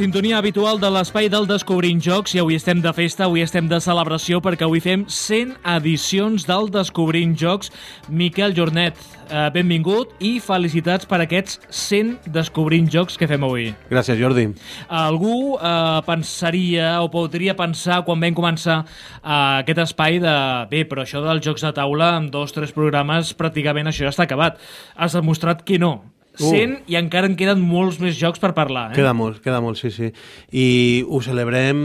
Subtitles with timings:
[0.00, 3.76] sintonia habitual de l'espai del Descobrint Jocs i avui estem de festa, avui estem de
[3.84, 7.68] celebració perquè avui fem 100 edicions del Descobrint Jocs.
[8.08, 8.96] Miquel Jornet,
[9.28, 13.74] eh, benvingut i felicitats per aquests 100 Descobrint Jocs que fem avui.
[13.90, 14.46] Gràcies, Jordi.
[14.88, 20.38] Algú eh, pensaria o podria pensar quan vam començar eh, aquest espai de
[20.70, 24.24] bé, però això dels jocs de taula amb dos, tres programes pràcticament això ja està
[24.24, 24.56] acabat.
[24.96, 25.98] Has demostrat que no
[26.40, 26.82] 100 uh.
[26.90, 28.90] i encara en queden molts més jocs per parlar.
[28.90, 28.98] Eh?
[28.98, 30.10] Queda molt, queda molt, sí, sí.
[30.50, 30.66] I
[31.06, 31.80] ho celebrem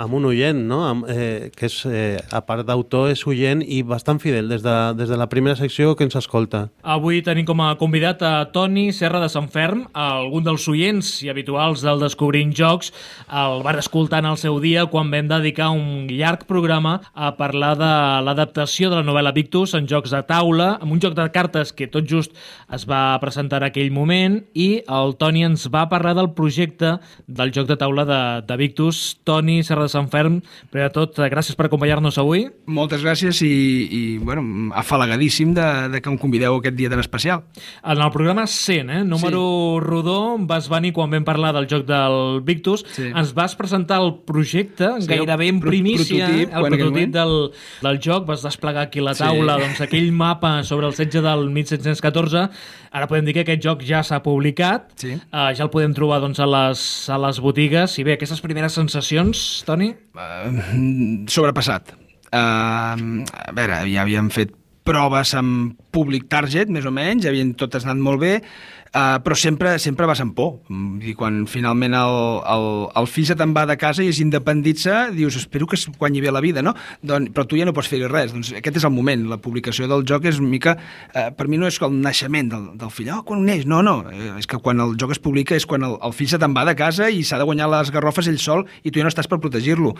[0.00, 0.82] amb un oient, no?
[0.88, 4.76] Amb, eh, que és, eh, a part d'autor, és oient i bastant fidel des de,
[4.98, 6.66] des de la primera secció que ens escolta.
[6.82, 11.30] Avui tenim com a convidat a Toni Serra de Sant Ferm, algun dels oients i
[11.32, 12.92] habituals del Descobrint Jocs.
[13.30, 17.76] El van escoltar en el seu dia quan vam dedicar un llarg programa a parlar
[17.78, 17.92] de
[18.26, 21.88] l'adaptació de la novel·la Victus en jocs de taula, amb un joc de cartes que
[21.90, 22.34] tot just
[22.72, 26.96] es va presentar aquell moment moment i el Toni ens va parlar del projecte
[27.28, 29.20] del joc de taula de, de Victus.
[29.28, 30.40] Toni Serra de Sant Ferm,
[30.72, 32.46] primer de tot, gràcies per acompanyar-nos avui.
[32.70, 33.52] Moltes gràcies i,
[33.84, 37.44] i bueno, afalagadíssim de, de que em convideu aquest dia tan especial.
[37.84, 39.84] En el programa 100, eh, número sí.
[39.86, 43.10] rodó, vas venir quan vam parlar del joc del Victus, sí.
[43.10, 47.34] ens vas presentar el projecte sí, gairebé en primícia, prototip, el prototip del,
[47.82, 49.66] del joc, vas desplegar aquí la taula sí.
[49.66, 52.48] doncs, aquell mapa sobre el setge del 1714.
[52.90, 55.16] Ara podem dir que aquest joc ja s'ha publicat, sí.
[55.18, 57.98] uh, ja el podem trobar doncs, a, les, a les botigues.
[57.98, 59.90] I bé, aquestes primeres sensacions, Toni?
[60.14, 61.90] Uh, sobrepassat.
[62.30, 62.94] Uh,
[63.26, 64.54] a veure, ja havíem fet
[64.86, 68.34] proves amb públic target, més o menys, havien totes anat molt bé,
[68.90, 70.56] Uh, però sempre sempre vas amb por.
[71.06, 72.16] I quan finalment el,
[72.50, 72.64] el,
[72.98, 76.22] el fill se te'n va de casa i es independitza, dius, espero que es guanyi
[76.24, 76.74] bé la vida, no?
[77.06, 78.34] Don, però tu ja no pots fer res.
[78.34, 79.28] Doncs aquest és el moment.
[79.30, 80.74] La publicació del joc és mica...
[81.14, 83.12] Uh, per mi no és el naixement del, del fill.
[83.14, 83.62] Oh, quan neix?
[83.70, 84.00] No, no.
[84.10, 86.56] Eh, és que quan el joc es publica és quan el, el fill se te'n
[86.56, 89.14] va de casa i s'ha de guanyar les garrofes ell sol i tu ja no
[89.14, 89.94] estàs per protegir-lo.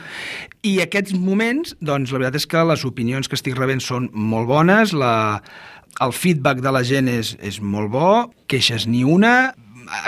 [0.67, 4.51] I aquests moments, doncs, la veritat és que les opinions que estic rebent són molt
[4.51, 5.15] bones, la,
[6.01, 8.13] el feedback de la gent és, és molt bo,
[8.51, 9.53] queixes ni una,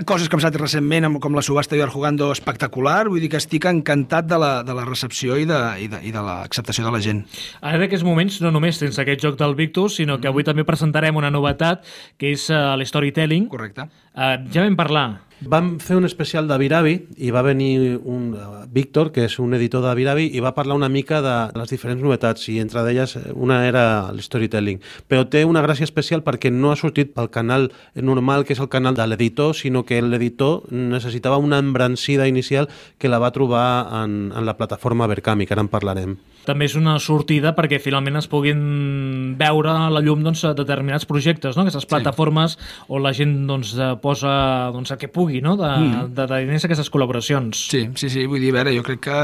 [0.06, 3.66] coses que hem estat recentment, com la subhasta de Jugando espectacular, vull dir que estic
[3.68, 7.02] encantat de la, de la recepció i de, i de, i de l'acceptació de la
[7.02, 7.24] gent.
[7.60, 10.66] Ara en aquests moments no només tens aquest joc del Victus, sinó que avui també
[10.68, 11.84] presentarem una novetat,
[12.18, 13.50] que és uh, l'storytelling.
[13.52, 13.88] Correcte.
[14.14, 15.06] Uh, ja vam parlar
[15.42, 19.54] Vam fer un especial de Viravi i va venir un uh, Víctor, que és un
[19.56, 23.16] editor de Viravi, i va parlar una mica de les diferents novetats, i entre d'elles
[23.34, 24.78] una era l'storytelling.
[25.10, 28.70] Però té una gràcia especial perquè no ha sortit pel canal normal, que és el
[28.70, 34.30] canal de l'editor, sinó que l'editor necessitava una embrancida inicial que la va trobar en,
[34.30, 38.28] en la plataforma Verkami, que ara en parlarem també és una sortida perquè finalment es
[38.30, 38.62] puguin
[39.38, 41.62] veure a la llum doncs, determinats projectes, no?
[41.62, 42.70] aquestes plataformes sí.
[42.92, 44.34] on la gent doncs, posa
[44.74, 45.56] doncs, el que pugui no?
[45.56, 46.12] de, mm.
[46.12, 47.64] de, de diners aquestes col·laboracions.
[47.72, 49.20] Sí, sí, sí, vull dir, a veure, jo crec que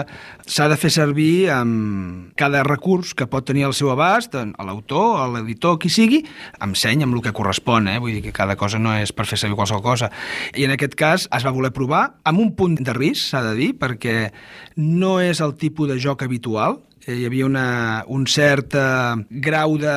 [0.49, 5.19] s'ha de fer servir amb cada recurs que pot tenir al seu abast, a l'autor,
[5.21, 6.23] a l'editor, qui sigui,
[6.65, 7.99] amb seny, amb el que correspon, eh?
[8.01, 10.13] vull dir que cada cosa no és per fer servir qualsevol cosa.
[10.57, 13.57] I en aquest cas es va voler provar amb un punt de risc, s'ha de
[13.59, 14.31] dir, perquè
[14.79, 16.81] no és el tipus de joc habitual,
[17.15, 17.65] hi havia una,
[18.13, 19.93] un cert uh, grau de...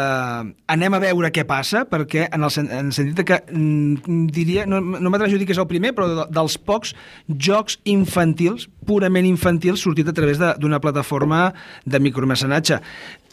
[0.72, 4.80] anem a veure què passa, perquè en el, en el sentit que mm, diria, no,
[4.80, 6.94] no m'atreveixo a dir que és el primer, però de, dels pocs
[7.28, 11.50] jocs infantils, purament infantils, sortit a través d'una plataforma
[11.86, 12.80] de micromecenatge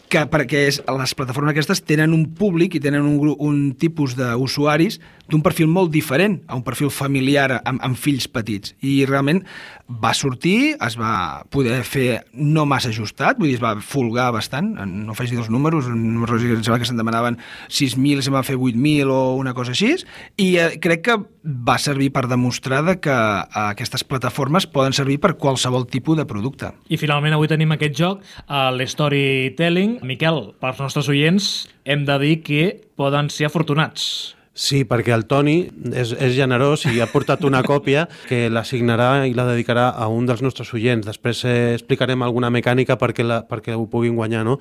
[0.09, 4.99] que perquè és, les plataformes aquestes tenen un públic i tenen un, un tipus d'usuaris
[5.29, 8.73] d'un perfil molt diferent a un perfil familiar amb, amb fills petits.
[8.81, 9.43] I realment
[9.89, 14.73] va sortir, es va poder fer no massa ajustat, vull dir, es va folgar bastant,
[14.89, 17.37] no faig dir els números, números em sembla que se'n demanaven
[17.69, 19.93] 6.000, se'n va fer 8.000 o una cosa així,
[20.41, 25.35] i eh, crec que va servir per demostrar que eh, aquestes plataformes poden servir per
[25.39, 26.73] qualsevol tipus de producte.
[26.89, 32.35] I finalment avui tenim aquest joc, uh, l'Storytelling, Miquel, pels nostres oients hem de dir
[32.43, 32.65] que
[32.99, 34.38] poden ser afortunats.
[34.59, 39.31] Sí, perquè el Toni és, és generós i ha portat una còpia que l'assignarà i
[39.31, 41.05] la dedicarà a un dels nostres oients.
[41.07, 44.57] Després eh, explicarem alguna mecànica perquè, la, perquè ho puguin guanyar, no?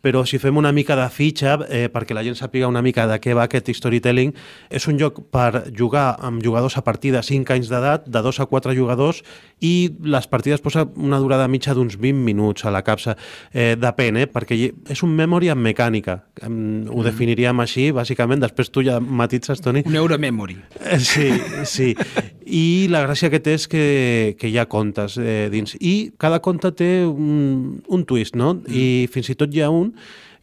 [0.00, 3.18] Però si fem una mica de fitxa, eh, perquè la gent sàpiga una mica de
[3.20, 4.32] què va aquest storytelling,
[4.72, 8.40] és un joc per jugar amb jugadors a partir de 5 anys d'edat, de 2
[8.40, 9.20] a 4 jugadors,
[9.60, 13.18] i les partides posa una durada mitja d'uns 20 minuts a la capsa.
[13.52, 14.26] Eh, depèn, eh?
[14.32, 14.58] perquè
[14.96, 16.22] és un memory amb mecànica.
[16.40, 17.04] Ho mm.
[17.04, 18.40] definiríem així, bàsicament.
[18.42, 18.96] Després tu ja
[19.42, 19.82] matit pizzas, Toni.
[19.84, 20.56] Un euro memory.
[20.84, 21.30] Eh, sí,
[21.64, 21.96] sí.
[22.46, 25.76] I la gràcia que té és que, que hi ha contes eh, dins.
[25.80, 28.54] I cada conte té un, un twist, no?
[28.54, 28.72] Mm.
[28.72, 29.92] I fins i tot hi ha un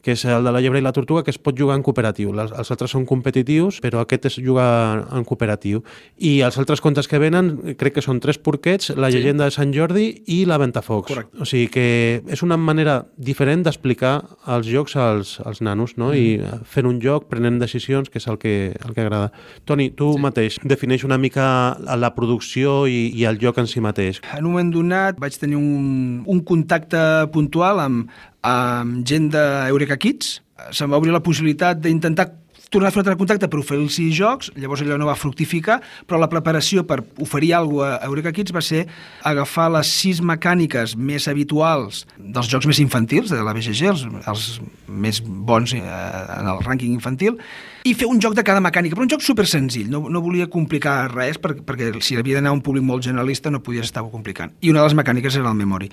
[0.01, 2.31] que és el de la llebre i la tortuga, que es pot jugar en cooperatiu.
[2.33, 4.65] Les, els altres són competitius, però aquest es juga
[5.11, 5.83] en cooperatiu.
[6.17, 9.73] I els altres contes que venen, crec que són tres porquets, la llegenda de Sant
[9.75, 11.11] Jordi i la Ventafocs.
[11.11, 11.41] Correcte.
[11.41, 11.87] O sigui que
[12.31, 14.13] és una manera diferent d'explicar
[14.47, 16.13] els jocs als, als nanos, no?
[16.15, 16.63] I Mm.
[16.63, 19.31] fent un joc, prenent decisions, que és el que, el que agrada.
[19.65, 20.19] Toni, tu sí.
[20.21, 24.21] mateix defineix una mica la producció i, i el joc en si mateix.
[24.37, 26.99] En un moment donat vaig tenir un, un contacte
[27.33, 28.09] puntual amb,
[28.45, 30.39] amb gent d'Eureka Kids.
[30.75, 32.29] Se'm va obrir la possibilitat d'intentar
[32.69, 36.19] tornar a fer un altre contacte per oferir-los jocs, llavors allò no va fructificar, però
[36.21, 38.85] la preparació per oferir alguna cosa a Eureka Kids va ser
[39.23, 44.45] agafar les sis mecàniques més habituals dels jocs més infantils de la BGG, els, els
[44.87, 47.37] més bons eh, en el rànquing infantil,
[47.87, 50.49] i fer un joc de cada mecànica, però un joc super senzill, no, no volia
[50.51, 54.51] complicar res per, perquè si havia d'anar un públic molt generalista no podies estar complicant.
[54.61, 55.89] I una de les mecàniques era el memory.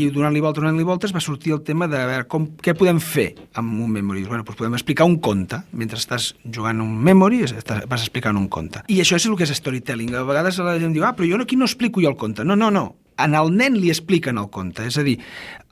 [0.00, 3.28] I donant-li volta, donant-li voltes, va sortir el tema de veure com, què podem fer
[3.60, 4.24] amb un memory.
[4.24, 5.60] Bueno, doncs podem explicar un conte.
[5.76, 8.82] Mentre estàs jugant un memory, estàs, vas explicant un conte.
[8.88, 10.14] I això és el que és storytelling.
[10.16, 12.44] A vegades la gent diu, ah, però jo aquí no explico jo el conte.
[12.44, 14.84] No, no, no en el nen li expliquen el conte.
[14.84, 15.18] És a dir,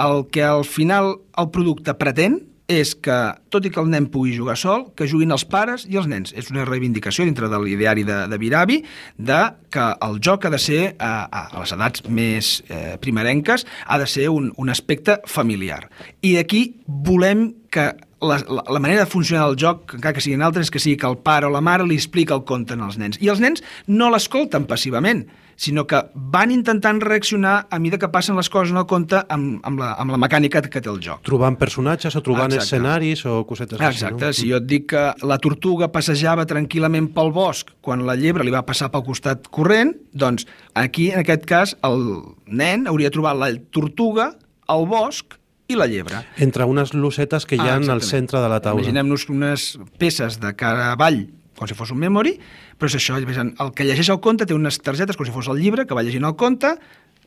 [0.01, 2.41] el que al final el producte pretén
[2.73, 3.17] és que,
[3.53, 6.33] tot i que el nen pugui jugar sol, que juguin els pares i els nens.
[6.33, 8.79] És una reivindicació dintre de l'ideari de, de Viravi
[9.19, 14.01] de que el joc ha de ser, a, a les edats més eh, primerenques, ha
[14.01, 15.85] de ser un, un aspecte familiar.
[16.25, 17.91] I d'aquí volem que
[18.27, 20.99] la, la, la manera de funcionar del joc, encara que siguin altres, és que sigui
[21.01, 23.21] que el pare o la mare li explica el conte als nens.
[23.23, 25.27] I els nens no l'escolten passivament,
[25.57, 29.61] sinó que van intentant reaccionar a mesura que passen les coses en el conte amb,
[29.63, 31.23] amb, la, amb la mecànica que té el joc.
[31.27, 32.65] Trobant personatges o trobant Exacte.
[32.77, 37.33] escenaris o cosetes Exacte, així, si jo et dic que la tortuga passejava tranquil·lament pel
[37.35, 41.77] bosc quan la llebre li va passar pel costat corrent, doncs aquí, en aquest cas,
[41.87, 42.03] el
[42.47, 44.33] nen hauria trobat la tortuga,
[44.71, 45.39] el bosc
[45.69, 46.21] i la llebre.
[46.37, 48.83] Entre unes losetes que hi ha Ah, al centre de la taula.
[48.83, 52.39] Imaginem-nos unes peces de cara avall, com si fos un memory,
[52.79, 55.61] però és això, el que llegeix el conte té unes targetes com si fos el
[55.63, 56.75] llibre, que va llegint el conte,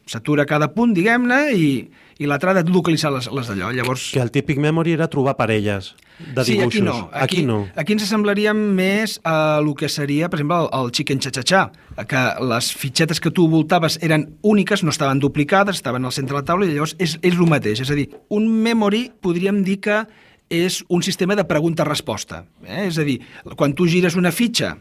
[0.08, 1.70] s'atura cada punt, diguem-ne, i,
[2.18, 3.72] i l'altre ha de localitzar les, les d'allò.
[3.76, 6.82] Llavors, Que el típic memory era trobar parelles de sí, dibuixos.
[6.82, 7.10] aquí no.
[7.12, 7.58] Aquí no.
[7.76, 11.66] Aquí ens assemblaríem més a el que seria, per exemple, el, el Chicken Cha-Cha-Cha,
[12.10, 16.42] que les fitxetes que tu voltaves eren úniques, no estaven duplicades, estaven al centre de
[16.42, 17.84] la taula, i llavors és, és el mateix.
[17.84, 20.02] És a dir, un memory podríem dir que
[20.50, 22.46] és un sistema de pregunta-resposta.
[22.66, 22.88] Eh?
[22.88, 23.20] És a dir,
[23.60, 24.78] quan tu gires una fitxa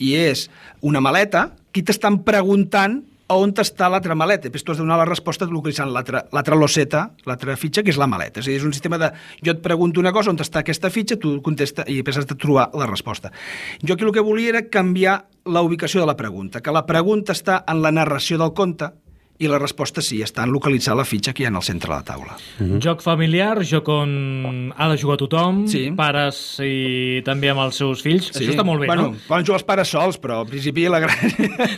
[0.00, 0.48] i és
[0.80, 3.02] una maleta, qui t'estan preguntant
[3.38, 4.48] on està l'altra maleta.
[4.48, 8.08] Després tu has de donar la resposta localitzant l'altra loseta, l'altra fitxa, que és la
[8.10, 8.40] maleta.
[8.40, 9.12] És a dir, és un sistema de...
[9.44, 12.38] Jo et pregunto una cosa, on està aquesta fitxa, tu contesta i després has de
[12.38, 13.32] trobar la resposta.
[13.82, 17.34] Jo aquí el que volia era canviar la ubicació de la pregunta, que la pregunta
[17.34, 18.92] està en la narració del conte
[19.42, 21.96] i la resposta sí, està en localitzar la fitxa que hi ha al centre de
[21.98, 22.36] la taula.
[22.60, 22.80] Mm -hmm.
[22.84, 25.90] Joc familiar, joc on ha de jugar tothom, Sí.
[25.96, 28.30] pares i també amb els seus fills.
[28.34, 29.16] Això està molt bé, bueno, no?
[29.28, 31.16] Poden jugar els pares sols, però al principi la gran...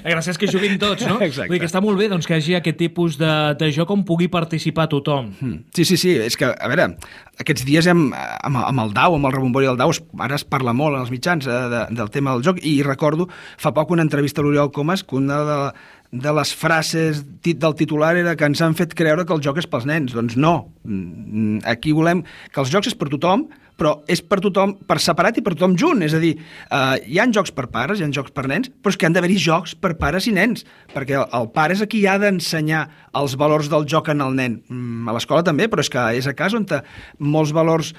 [0.05, 1.19] La gràcia és que juguin tots, no?
[1.29, 1.49] Exacte.
[1.49, 3.91] Vull dir que està molt bé doncs, que hi hagi aquest tipus de, de joc
[3.91, 5.33] on pugui participar tothom.
[5.41, 5.65] Mm.
[5.75, 6.97] Sí, sí, sí, és que, a veure,
[7.39, 8.13] aquests dies hem,
[8.43, 11.01] amb, amb el DAO, amb el rebombori del DAO, es- ara es parla molt en
[11.01, 13.29] els mitjans eh, de, del tema del joc, i recordo
[13.59, 15.73] fa poc una entrevista a l'Oriol Comas que una de,
[16.15, 19.69] de les frases del titular era que ens han fet creure que el joc és
[19.71, 20.15] pels nens.
[20.15, 20.55] Doncs no,
[20.85, 25.41] Mm, aquí volem que els jocs és per tothom, però és per tothom per separat
[25.41, 26.03] i per tothom junt.
[26.05, 28.93] És a dir, eh, hi han jocs per pares, hi han jocs per nens, però
[28.93, 31.89] és que han d'haver-hi jocs per pares i nens, perquè el, el pare és a
[31.89, 34.61] qui ha d'ensenyar els valors del joc en el nen.
[34.69, 36.69] Mm, a l'escola també, però és que és a casa on
[37.19, 37.95] molts valors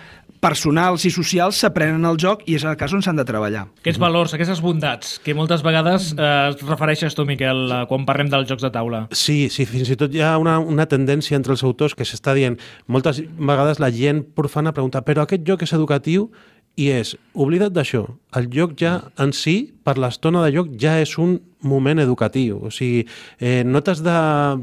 [0.45, 3.65] personals i socials s'aprenen al joc i és a casa on s'han de treballar.
[3.81, 8.49] Aquests valors, aquestes bondats, que moltes vegades eh, es refereixes tu, Miquel, quan parlem dels
[8.49, 9.05] jocs de taula.
[9.09, 12.35] Sí, sí, fins i tot hi ha una, una tendència entre els autors que s'està
[12.37, 16.29] dient, moltes vegades la gent profana pregunta però aquest joc és educatiu
[16.75, 18.03] i és, oblida't d'això,
[18.35, 22.61] el joc ja en si, per l'estona de joc, ja és un moment educatiu.
[22.63, 23.03] O sigui,
[23.39, 24.15] eh, no t'has de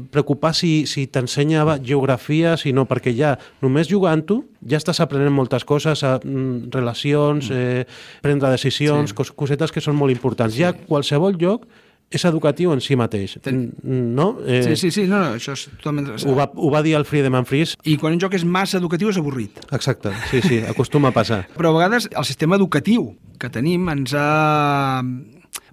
[0.09, 6.01] preocupar si, si t'ensenya geografia, sinó perquè ja, només jugant-ho, ja estàs aprenent moltes coses,
[6.03, 7.85] eh, mm, relacions, eh,
[8.21, 9.15] prendre decisions, Sí.
[9.15, 10.55] cos, cosetes que són molt importants.
[10.57, 11.67] Ja qualsevol joc
[12.13, 14.37] és educatiu en si mateix, Ten- no?
[14.45, 16.11] Eh, Sí, sí, sí, no, no, això és totalment...
[16.27, 17.75] Ho va, ho va dir el Friedemann Fries.
[17.89, 19.57] I quan un joc és massa educatiu és avorrit.
[19.71, 21.47] Exacte, sí, sí, acostuma a passar.
[21.57, 25.01] Però a vegades el sistema educatiu que tenim ens ha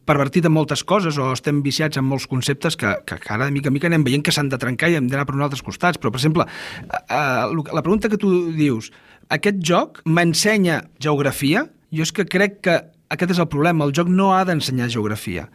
[0.09, 3.71] pervertit en moltes coses o estem viciats en molts conceptes que, que, ara de mica
[3.71, 6.00] en mica anem veient que s'han de trencar i hem d'anar per uns altres costats.
[6.00, 8.90] Però, per exemple, eh, eh, la pregunta que tu dius,
[9.30, 11.66] aquest joc m'ensenya geografia?
[11.95, 12.76] Jo és que crec que
[13.11, 15.49] aquest és el problema, el joc no ha d'ensenyar geografia.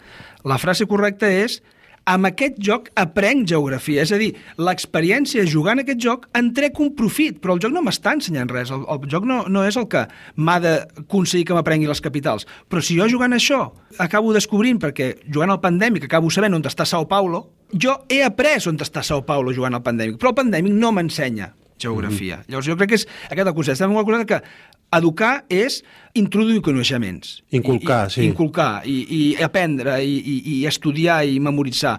[0.43, 1.61] La frase correcta és
[2.05, 4.03] amb aquest joc aprenc geografia.
[4.05, 4.31] És a dir,
[4.61, 8.71] l'experiència jugant aquest joc en trec un profit, però el joc no m'està ensenyant res.
[8.73, 10.05] El, el joc no, no és el que
[10.37, 12.47] m'ha d'aconseguir que m'aprengui les capitals.
[12.69, 13.65] Però si jo jugant això
[14.01, 18.61] acabo descobrint, perquè jugant al Pandèmic acabo sabent on està Sao Paulo, jo he après
[18.69, 22.39] on està Sao Paulo jugant al Pandèmic, però el Pandèmic no m'ensenya geografia.
[22.41, 22.51] Mm.
[22.51, 23.77] Llavors jo crec que és aquest el concepte.
[23.79, 24.41] Estem una que
[24.95, 25.81] educar és
[26.15, 27.39] introduir coneixements.
[27.55, 28.23] Inculcar, I, sí.
[28.29, 31.97] Inculcar, i, i aprendre, i, i, i estudiar, i memoritzar.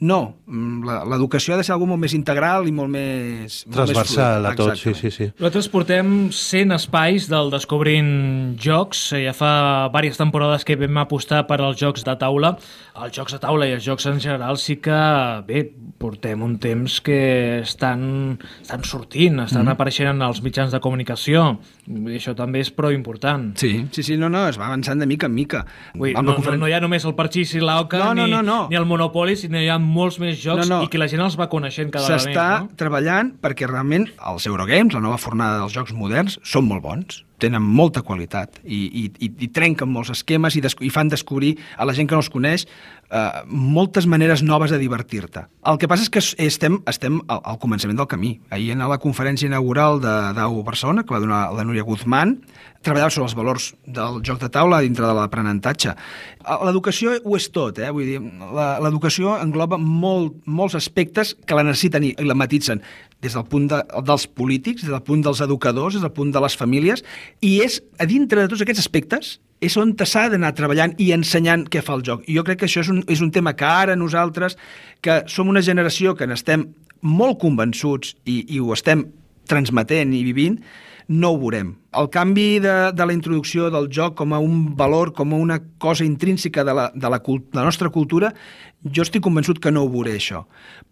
[0.00, 3.58] No, mm, l'educació ha de ser algú molt més integral i molt més...
[3.68, 5.26] Transversal molt més a tot, sí, sí, sí.
[5.36, 9.10] Nosaltres portem 100 espais del Descobrint Jocs.
[9.20, 9.52] Ja fa
[9.92, 12.54] diverses temporades que vam apostar per als jocs de taula.
[12.96, 14.96] Els jocs de taula i els jocs en general sí que,
[15.44, 15.66] bé,
[16.00, 17.20] portem un temps que
[17.60, 19.74] estan, estan sortint, estan mm.
[19.76, 21.58] apareixent en els mitjans de comunicació.
[21.90, 23.50] I això també és prou important.
[23.60, 25.66] Sí, sí, sí, no, no, es va avançant de mica en mica.
[25.98, 28.42] Ui, no, no, no hi ha només el Parxís i l'Oca, no, no, ni, no,
[28.46, 28.58] no.
[28.72, 30.84] ni el Monopoly, sinó hi ha molts més jocs No, no.
[30.86, 32.28] i que la gent els va coneixent cada vegada més.
[32.30, 32.70] S'està No?
[32.80, 37.64] treballant perquè realment els Eurogames, la nova fornada dels jocs moderns, són molt bons tenen
[37.64, 41.94] molta qualitat i, i, i, i trenquen molts esquemes i, i fan descobrir a la
[41.96, 42.66] gent que no els coneix
[43.10, 45.46] eh, moltes maneres noves de divertir-te.
[45.66, 48.36] El que passa és que estem, estem al, al començament del camí.
[48.54, 52.38] Ahir en la conferència inaugural de d'AU Barcelona, que va donar la Núria Guzmán,
[52.84, 55.94] treballava sobre els valors del joc de taula dintre de l'aprenentatge.
[56.64, 57.90] L'educació ho és tot, eh?
[57.92, 58.20] Vull dir,
[58.86, 62.80] l'educació engloba molt, molts aspectes que la necessiten i la matitzen
[63.20, 66.42] des del punt de, dels polítics, des del punt dels educadors, des del punt de
[66.42, 67.04] les famílies,
[67.40, 71.66] i és a dintre de tots aquests aspectes és on s'ha d'anar treballant i ensenyant
[71.68, 72.24] què fa el joc.
[72.26, 74.56] I jo crec que això és un, és un tema que ara nosaltres,
[75.04, 76.70] que som una generació que n'estem
[77.02, 79.04] molt convençuts i, i ho estem
[79.48, 80.60] transmetent i vivint,
[81.10, 81.74] no ho veurem.
[81.98, 85.58] El canvi de, de la introducció del joc com a un valor, com a una
[85.82, 88.30] cosa intrínseca de la, de la, cult, de la nostra cultura,
[88.86, 90.44] jo estic convençut que no ho veuré, això.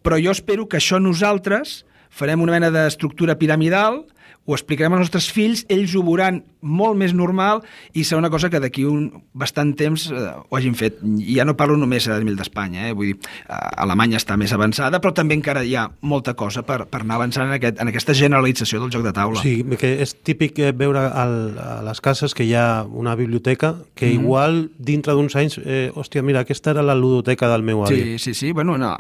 [0.03, 4.03] Però jo espero que això nosaltres farem una mena d'estructura piramidal,
[4.49, 7.63] ho explicarem als nostres fills, ells ho veuran molt més normal
[7.95, 10.99] i serà una cosa que d'aquí un bastant temps eh, ho hagin fet.
[11.03, 12.95] I ja no parlo només a nivell d'Espanya, eh?
[12.97, 16.85] vull dir, eh, Alemanya està més avançada, però també encara hi ha molta cosa per,
[16.91, 19.43] per anar avançant en, aquest, en aquesta generalització del joc de taula.
[19.45, 23.77] Sí, que és típic eh, veure al, a les cases que hi ha una biblioteca
[23.95, 24.21] que mm -hmm.
[24.23, 28.19] igual dintre d'uns anys, eh, hòstia, mira, aquesta era la ludoteca del meu avi.
[28.19, 28.97] Sí, sí, sí, bueno, no,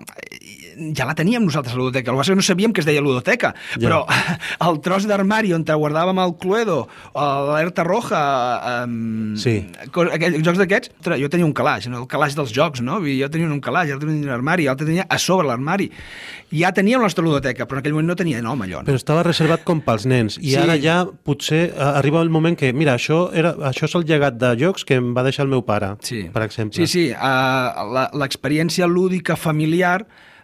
[0.94, 2.12] ja la teníem nosaltres, la ludoteca.
[2.12, 3.80] El que no sabíem que es deia ludoteca, ja.
[3.80, 4.04] però
[4.68, 6.78] el tros d'armari on guardàvem el Cluedo,
[7.50, 8.20] l'alerta roja,
[8.84, 9.56] um, sí.
[9.88, 12.02] aquells jocs d'aquests, jo tenia un calaix, no?
[12.02, 13.00] el calaix dels jocs, no?
[13.04, 15.88] Jo tenia un calaix, l'altre tenia un armari, l'altre tenia a sobre l'armari.
[16.54, 18.82] Ja teníem la nostra ludoteca, però en aquell moment no tenia nom, allò.
[18.82, 18.88] No?
[18.88, 20.60] Però estava reservat com pels nens, i sí.
[20.60, 24.54] ara ja potser arriba el moment que, mira, això, era, això és el llegat de
[24.60, 26.24] jocs que em va deixar el meu pare, sí.
[26.32, 26.78] per exemple.
[26.80, 30.02] Sí, sí, uh, l'experiència lúdica familiar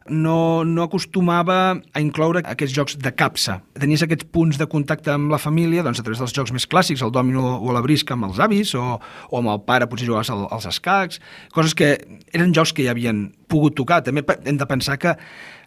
[0.08, 1.58] no, no acostumava
[1.92, 3.58] a incloure aquests jocs de capsa.
[3.80, 7.02] Tenies aquests punts de contacte amb la família doncs, a través dels jocs més clàssics,
[7.04, 8.98] el dòmino o la brisca amb els avis, o,
[9.30, 11.22] o amb el pare potser jugaves al, als escacs,
[11.54, 11.96] coses que
[12.32, 14.02] eren jocs que ja havien pogut tocar.
[14.04, 15.16] També hem de pensar que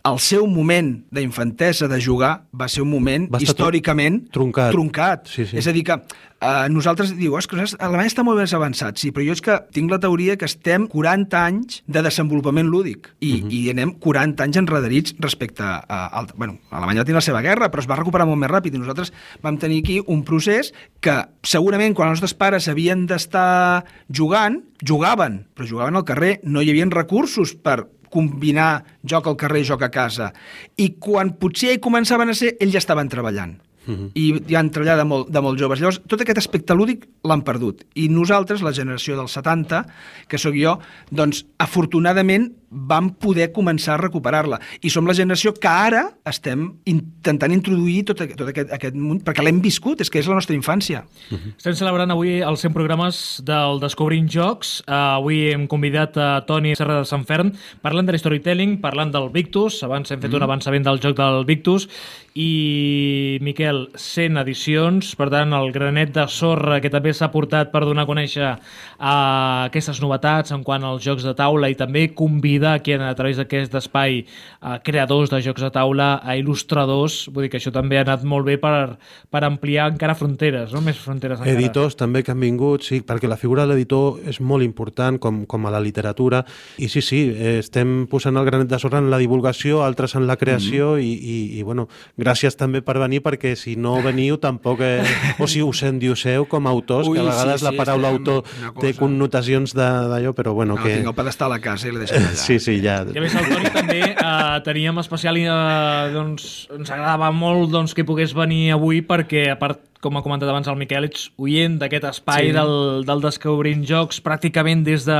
[0.07, 4.71] el seu moment d'infantesa de jugar va ser un moment va històricament truncat.
[4.75, 5.27] truncat.
[5.31, 5.57] Sí, sí.
[5.59, 9.11] És a dir, que uh, nosaltres diu, és que Alemanya està molt més avançat, sí,
[9.15, 13.33] però jo és que tinc la teoria que estem 40 anys de desenvolupament lúdic i,
[13.33, 13.51] uh -huh.
[13.51, 15.83] i anem 40 anys enrederits respecte a...
[15.87, 18.51] a, a bueno, Alemanya va tenir la seva guerra, però es va recuperar molt més
[18.51, 23.05] ràpid i nosaltres vam tenir aquí un procés que segurament quan els nostres pares havien
[23.07, 29.37] d'estar jugant, jugaven, però jugaven al carrer, no hi havia recursos per combinar joc al
[29.39, 30.31] carrer i joc a casa.
[30.77, 33.57] I quan potser hi començaven a ser, ells ja estaven treballant.
[33.87, 34.11] Uh -huh.
[34.15, 35.79] i ja han treballat de molt, de molt joves.
[35.79, 37.85] Llavors, tot aquest aspecte lúdic l'han perdut.
[37.95, 39.85] I nosaltres, la generació dels 70,
[40.27, 44.59] que sóc jo, doncs, afortunadament, vam poder començar a recuperar-la.
[44.83, 49.45] I som la generació que ara estem intentant introduir tot, tot aquest, aquest món, perquè
[49.45, 51.05] l'hem viscut, és que és la nostra infància.
[51.31, 51.53] Uh -huh.
[51.55, 54.83] Estem celebrant avui els 100 programes del Descobrint Jocs.
[54.87, 59.29] Uh, avui hem convidat a Toni Serra de Sant Ferm, parlant de storytelling, parlant del
[59.29, 60.37] Victus, abans hem fet uh -huh.
[60.37, 61.87] un avançament del joc del Victus,
[62.33, 67.85] i Miquel, 100 edicions, per tant el granet de sorra que també s'ha portat per
[67.85, 72.56] donar a conèixer uh, aquestes novetats en quant als jocs de taula i també convidar
[72.65, 74.23] aquí a través d'aquest espai
[74.61, 78.23] uh, creadors de jocs de taula a il·lustradors, vull dir que això també ha anat
[78.23, 78.97] molt bé per,
[79.29, 80.81] per ampliar encara fronteres, no?
[80.81, 81.55] més fronteres encara.
[81.57, 85.45] Editors també que han vingut, sí, perquè la figura de l'editor és molt important com,
[85.45, 86.43] com a la literatura
[86.77, 90.27] i sí, sí, eh, estem posant el granet de sorra en la divulgació, altres en
[90.27, 91.03] la creació mm -hmm.
[91.03, 91.87] i, i, i bueno,
[92.17, 94.81] gràcies també per venir perquè si no veniu tampoc...
[94.81, 95.03] Eh,
[95.39, 98.11] o si us endioseu com a autors, Ui, que a vegades sí, la sí, paraula
[98.11, 98.43] estem autor
[98.81, 100.95] té connotacions de- d'allò, però bueno, No, que...
[100.97, 102.35] tinc el pedestal a casa i l'he deixat allà.
[102.47, 103.01] Sí, sí, ja.
[103.03, 105.39] I a més el Toni també eh, teníem especial...
[105.41, 110.23] Eh, doncs, ens agradava molt doncs, que pogués venir avui perquè, a part com ha
[110.25, 112.55] comentat abans el Miquel, ets oient d'aquest espai sí.
[112.55, 115.19] del, del Descobrint Jocs pràcticament des de,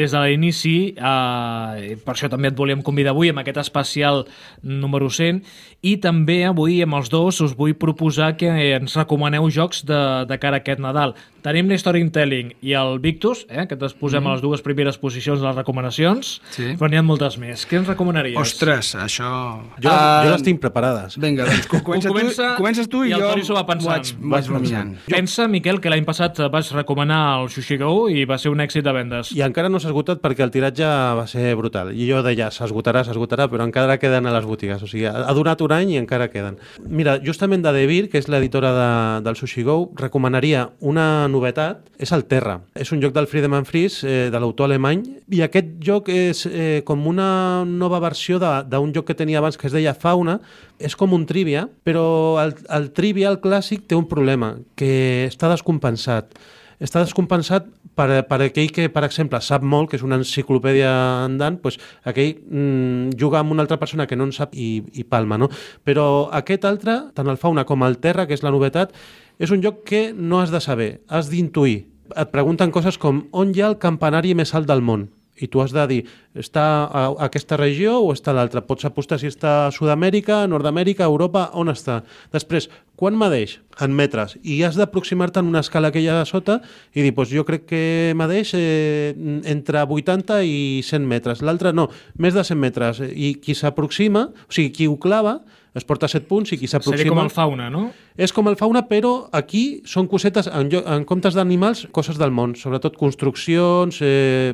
[0.00, 0.76] des de l'inici.
[0.94, 4.24] Eh, per això també et volíem convidar avui amb aquest especial
[4.62, 5.42] número 100.
[5.86, 10.38] I també avui amb els dos us vull proposar que ens recomaneu jocs de, de
[10.42, 11.14] cara a aquest Nadal.
[11.44, 14.26] Tenim l'Storytelling i el Victus, eh, que et posem mm.
[14.26, 16.72] a les dues primeres posicions de les recomanacions, sí.
[16.80, 17.62] però n'hi ha moltes més.
[17.70, 18.36] Què ens recomanaries?
[18.42, 19.30] Ostres, això...
[19.78, 21.14] Jo, uh, jo les tinc preparades.
[21.22, 24.20] Vinga, doncs comença, comença, tu, comences tu i, i el jo Toni s'ho va pensant.
[24.20, 24.92] vaig, vaig rumiant.
[25.08, 28.84] Pensa, Miquel, que l'any passat vas recomanar el Sushi Go i va ser un èxit
[28.86, 29.32] de vendes.
[29.36, 30.86] I encara no s'ha esgotat perquè el tiratge
[31.18, 31.92] va ser brutal.
[31.94, 34.82] I jo deia, s'esgotarà, s'esgotarà, però encara queden a les botigues.
[34.82, 36.58] O sigui, ha donat un any i encara queden.
[36.84, 38.90] Mira, justament de Devir, que és l'editora de,
[39.26, 42.60] del Sushi Go, recomanaria una novetat, és el Terra.
[42.78, 45.02] És un joc del Friedemann Fries, eh, de l'autor alemany,
[45.34, 49.66] i aquest joc és eh, com una nova versió d'un joc que tenia abans que
[49.66, 50.38] es deia Fauna,
[50.78, 55.50] és com un trivia, però el, el trivia, el clàssic, té un problema, que està
[55.50, 56.38] descompensat.
[56.78, 57.66] Està descompensat
[57.98, 60.92] per, per aquell que, per exemple, sap molt, que és una enciclopèdia
[61.24, 65.02] andant, doncs aquell mm, juga amb una altra persona que no en sap i, i
[65.02, 65.50] palma, no?
[65.82, 68.94] Però aquest altre, tant el Fauna com el Terra, que és la novetat,
[69.42, 71.80] és un joc que no has de saber, has d'intuir.
[72.14, 75.08] Et pregunten coses com on hi ha el campanari més alt del món?
[75.38, 75.98] I tu has de dir,
[76.38, 78.64] està a aquesta regió o està a l'altra.
[78.66, 82.02] Pots apostar si està a Sud-amèrica, Nord-amèrica, Europa, on està.
[82.34, 82.68] Després,
[82.98, 83.58] quan medeix?
[83.78, 84.34] En metres.
[84.42, 86.58] I has d'aproximar-te en una escala que hi ha a sota
[86.94, 87.82] i dir, doncs jo crec que
[88.18, 89.14] medeix eh,
[89.46, 91.44] entre 80 i 100 metres.
[91.46, 93.02] L'altre no, més de 100 metres.
[93.06, 95.38] I qui s'aproxima, o sigui, qui ho clava,
[95.78, 96.98] es porta 7 punts i qui s'aproxima...
[96.98, 97.88] Seria com el fauna, no?
[98.18, 102.56] És com el fauna, però aquí són cosetes, en, en comptes d'animals, coses del món,
[102.58, 104.52] sobretot construccions, eh,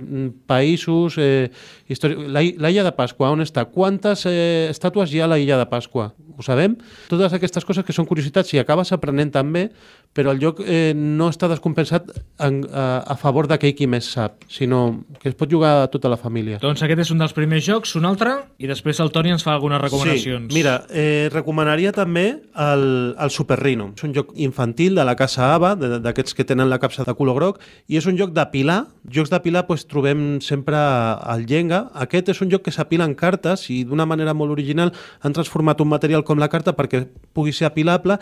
[0.50, 1.48] països, eh,
[1.88, 2.28] història...
[2.28, 3.64] La, la Illa de Pasqua, on està?
[3.72, 6.10] Quantes eh, estàtues hi ha a la Illa de Pasqua?
[6.34, 6.74] Ho sabem?
[7.08, 9.68] Totes aquestes coses que són curiositats i acabes aprenent també,
[10.14, 12.10] però el lloc eh, no està descompensat
[12.42, 14.82] en, a, a favor d'aquell qui més sap, sinó
[15.22, 16.60] que es pot jugar a tota la família.
[16.62, 19.54] Doncs aquest és un dels primers jocs, un altre, i després el Toni ens fa
[19.54, 20.50] algunes recomanacions.
[20.50, 22.24] Sí, mira, eh, recomanaria també
[22.60, 22.84] el,
[23.18, 23.90] el Super Rhino.
[23.96, 27.38] És un joc infantil de la casa Ava, d'aquests que tenen la capsa de color
[27.38, 28.80] groc, i és un joc de pilar.
[29.10, 31.84] Jocs de pilar pues, trobem sempre al Llenga.
[32.06, 35.80] Aquest és un joc que s'apila en cartes i d'una manera molt original han transformat
[35.80, 38.18] un material com la carta perquè pugui ser apilable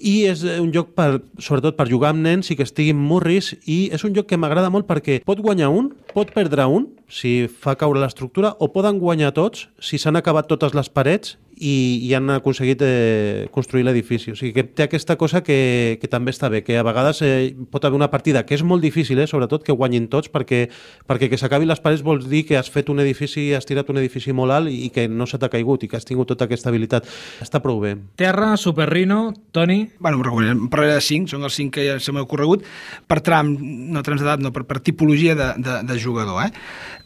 [0.00, 3.90] i és un joc per, sobretot per jugar amb nens i que estiguin murris i
[3.92, 7.76] és un joc que m'agrada molt perquè pot guanyar un, pot perdre un si fa
[7.76, 12.30] caure l'estructura o poden guanyar tots si s'han acabat totes les parets i, i han
[12.32, 14.32] aconseguit eh, construir l'edifici.
[14.32, 17.52] O sigui que té aquesta cosa que, que també està bé, que a vegades eh,
[17.70, 20.62] pot haver una partida que és molt difícil, eh, sobretot que guanyin tots, perquè,
[21.10, 24.00] perquè que s'acabin les parets vol dir que has fet un edifici, has tirat un
[24.00, 26.72] edifici molt alt i que no se t'ha caigut i que has tingut tota aquesta
[26.72, 27.08] habilitat.
[27.44, 27.96] Està prou bé.
[28.16, 29.82] Terra, Super Rino, Toni?
[30.00, 32.64] Bueno, em parlaré de 5, són els 5 que ja se m'ha ocorregut,
[33.06, 33.52] per tram,
[33.92, 36.46] no trams d'edat, no, per, per tipologia de, de, de jugador.
[36.46, 36.50] Eh?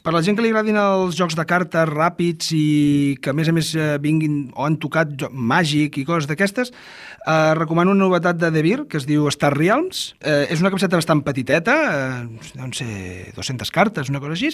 [0.05, 3.49] Per la gent que li agradin els jocs de cartes ràpids i que a més
[3.49, 8.37] a més eh, vinguin o han tocat màgic i coses d'aquestes, eh, recomano una novetat
[8.37, 10.11] de Devir que es diu Star Realms.
[10.21, 14.53] Eh, és una capseta bastant petiteta, eh, no sé, 200 cartes, una cosa així,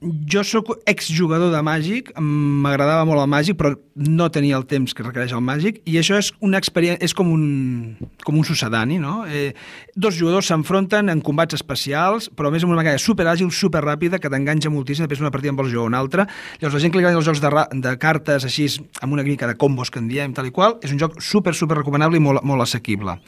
[0.00, 5.04] jo sóc exjugador de Màgic, m'agradava molt el Màgic, però no tenia el temps que
[5.04, 9.26] requereix el Màgic, i això és una experiència, és com un, com un sucedani, no?
[9.28, 9.52] Eh,
[9.92, 14.72] dos jugadors s'enfronten en combats especials, però més amb una mecànica superàgil, superràpida, que t'enganxa
[14.72, 16.26] moltíssim, després una partida en vols jugar una altra.
[16.62, 17.52] Llavors, la gent que li agrada els jocs de,
[17.84, 18.70] de cartes així,
[19.04, 21.52] amb una mica de combos que en diem, tal i qual, és un joc super,
[21.52, 23.20] super recomanable i molt, molt assequible.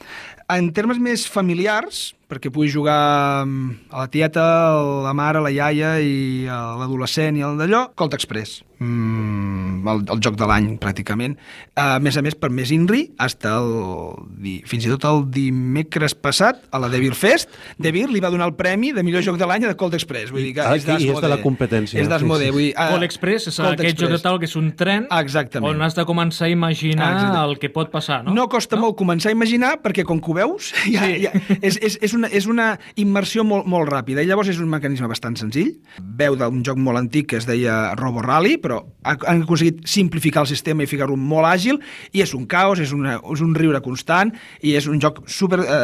[0.53, 2.97] En termes més familiars, perquè pugui jugar
[3.43, 7.87] a la tieta, a la mare, a la iaia i a l'adolescent i el d'allò,
[7.97, 11.35] Colt Express mm, el, el joc de l'any, pràcticament.
[11.79, 16.63] A més a més, per més Inri, hasta el, fins i tot el dimecres passat,
[16.73, 19.67] a la Devil Fest, Devil li va donar el premi de millor joc de l'any
[19.69, 20.33] a Cold Express.
[20.33, 22.01] Vull dir que ah, és I és de la competència.
[22.01, 22.49] És d'Asmode.
[22.49, 22.69] Sí, sí.
[22.73, 24.03] uh, Cold Express és Cold aquest Express.
[24.03, 25.69] joc de tal que és un tren Exactament.
[25.71, 27.41] on has de començar a imaginar Exactament.
[27.43, 28.35] el que pot passar, no?
[28.35, 28.87] No costa no?
[28.87, 31.23] molt començar a imaginar, perquè com que ho veus, ja, sí.
[31.25, 34.23] ja, és, és, és, una, és una immersió molt, molt ràpida.
[34.23, 35.73] I llavors és un mecanisme bastant senzill.
[35.99, 40.51] Veu d'un joc molt antic que es deia Robo Rally, però han aconseguit simplificar el
[40.51, 41.79] sistema i ficar-lo molt àgil,
[42.13, 45.61] i és un caos, és, una, és un riure constant, i és un joc super
[45.63, 45.79] eh,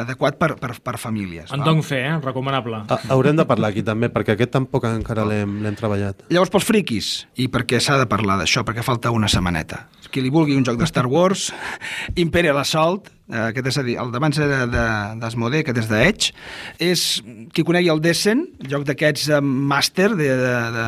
[0.00, 1.52] adequat per, per, per famílies.
[1.54, 2.16] En dono fe, eh?
[2.22, 2.84] recomanable.
[2.88, 6.26] A, haurem de parlar aquí també, perquè aquest tampoc encara l'hem treballat.
[6.32, 9.86] Llavors, pels friquis, i perquè s'ha de parlar d'això, perquè falta una setmaneta.
[10.12, 11.50] Qui li vulgui un joc de Star Wars,
[12.24, 16.34] Imperial Assault, aquest és a dir, el d'abans d'Asmodee, de, que és d'Edge,
[16.82, 17.02] és,
[17.54, 20.86] qui conegui el Descent, joc d'aquests eh, màster, de, de, de,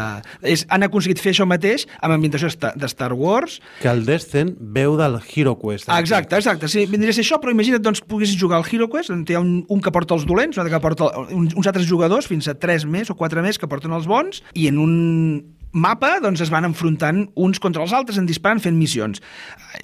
[0.54, 3.58] és, han aconseguit fer això mateix amb ambientació de Star Wars.
[3.82, 5.90] Que el Descent veu del Hero Quest.
[5.90, 8.86] Ah, exacte, exacte, sí, vindria a ser això, però imagina't, doncs, poguessis jugar al Hero
[8.92, 11.58] Quest, on hi ha un, un que porta els dolents, un altre que porta uns,
[11.58, 14.70] uns altres jugadors, fins a tres més o quatre més que porten els bons, i
[14.70, 14.98] en un
[15.72, 19.20] mapa doncs, es van enfrontant uns contra els altres, en disparant, fent missions.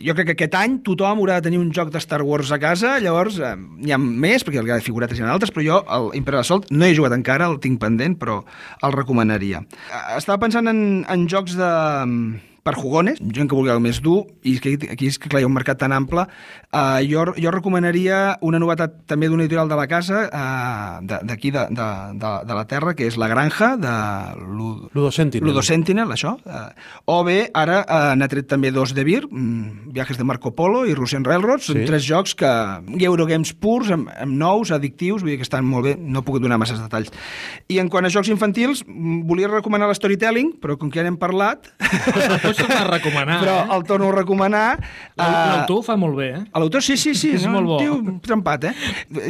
[0.04, 2.58] Jo crec que aquest any tothom haurà de tenir un joc de Star Wars a
[2.62, 6.10] casa, llavors eh, n'hi ha més, perquè el figuretes hi ha d'altres, però jo, el
[6.20, 8.40] Imperial Assault, no he jugat encara, el tinc pendent, però
[8.82, 9.64] el recomanaria.
[9.90, 11.70] Eh, estava pensant en, en jocs de
[12.64, 15.44] per jugones, gent que vulgui el més dur, i que aquí és que clar, hi
[15.44, 16.24] ha un mercat tan ample.
[16.72, 21.66] Uh, jo, jo recomanaria una novetat també d'un editorial de la casa, uh, d'aquí de,
[21.77, 21.88] de,
[22.22, 23.92] de, de la Terra, que és La Granja, de
[24.40, 25.50] Ludo, Ludo Sentinel.
[25.50, 26.33] Ludo Sentinel, això.
[26.48, 26.72] Uh,
[27.12, 30.87] o bé, ara uh, n'ha tret també dos de Vir, um, Viajes de Marco Polo
[30.88, 31.85] i Russian Railroad, són sí.
[31.90, 32.50] tres jocs que
[33.05, 36.57] Eurogames purs, amb, amb nous, addictius, vull dir que estan molt bé, no puc donar
[36.62, 37.12] masses detalls.
[37.68, 38.87] I en quant a jocs infantils,
[39.29, 41.68] volia recomanar la Storytelling, però com que ja n'hem parlat...
[42.54, 43.38] pots tornar a recomanar.
[43.42, 43.76] Però eh?
[43.76, 44.78] el torno a recomanar.
[45.18, 46.42] L'autor uh, fa molt bé, eh?
[46.54, 47.32] L'autor sí, sí, sí.
[47.38, 47.54] és no?
[47.56, 47.78] molt bo.
[47.82, 48.74] Tio, trempat, eh?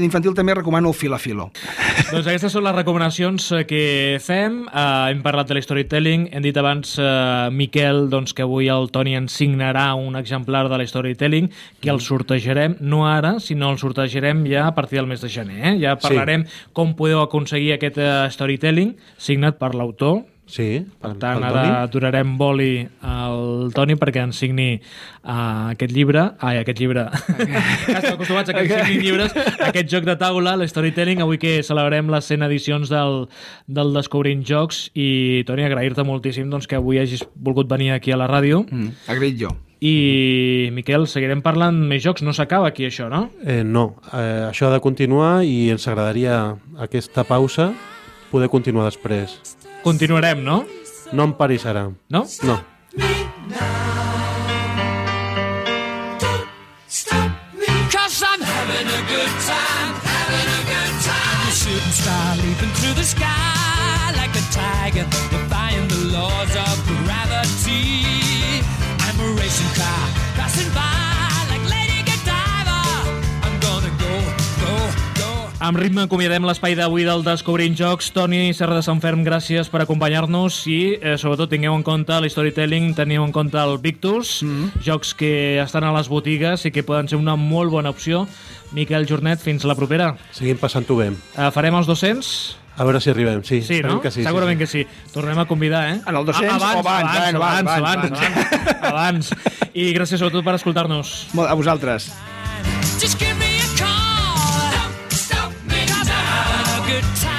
[0.05, 1.51] Infantil també recomano Fila Filo.
[2.13, 3.85] doncs aquestes són les recomanacions eh, que
[4.25, 4.63] fem.
[4.69, 6.29] Uh, hem parlat de l'storytelling.
[6.35, 10.81] Hem dit abans, uh, Miquel, doncs, que avui el Toni ens signarà un exemplar de
[10.81, 11.51] l'storytelling
[11.83, 15.61] que el sortejarem, no ara, sinó el sortejarem ja a partir del mes de gener.
[15.65, 15.75] Eh?
[15.83, 16.69] Ja parlarem sí.
[16.77, 22.85] com podeu aconseguir aquest uh, storytelling signat per l'autor, Sí, per tant, ara aturarem boli
[23.01, 28.67] al Toni perquè ens signi uh, aquest llibre, ai, aquest llibre, estem acostumats a que
[28.67, 29.33] ens signin llibres,
[29.65, 33.25] aquest joc de taula, l'Storytelling, avui que celebrem les 100 edicions del,
[33.67, 35.09] del Descobrint Jocs i,
[35.49, 38.67] Toni, agrair-te moltíssim doncs, que avui hagis volgut venir aquí a la ràdio.
[38.69, 39.57] Mm, agraït jo.
[39.85, 43.27] I, Miquel, seguirem parlant més jocs, no s'acaba aquí això, no?
[43.45, 46.39] Eh, no, eh, això ha de continuar i ens agradaria
[46.85, 47.73] aquesta pausa
[48.31, 49.41] poder continuar després.
[49.85, 50.67] Continuarem, no?
[51.13, 51.91] No em parissarà.
[52.09, 52.25] No?
[52.43, 52.65] No.
[61.65, 68.61] shooting star leaping through the sky like a tiger, defying the laws of gravity.
[69.07, 71.44] I'm a racing car passing by.
[75.65, 78.11] Amb ritme acomiadem l'espai d'avui del Descobrint Jocs.
[78.13, 82.91] Toni Serra de Sant Ferm, gràcies per acompanyar-nos i eh, sobretot tingueu en compte l'storytelling,
[82.93, 84.83] teniu en compte el Victus, mm -hmm.
[84.85, 88.29] jocs que estan a les botigues i que poden ser una molt bona opció.
[88.73, 90.17] Miquel Jornet, fins la propera.
[90.33, 91.13] Seguim passant-ho bé.
[91.39, 92.59] Eh, farem els 200?
[92.77, 93.63] A veure si arribem, sí.
[93.63, 94.03] Sí, no?
[94.03, 94.85] Que sí, Segurament sí, sí.
[94.85, 95.13] que sí.
[95.15, 96.01] Tornem a convidar, eh?
[96.07, 97.17] En el 200 abans, o abans?
[97.17, 99.31] Abans, abans, abans, abans, abans, abans.
[99.73, 101.29] I gràcies sobretot per escoltar-nos.
[101.39, 102.13] A vosaltres.
[106.95, 107.34] good time.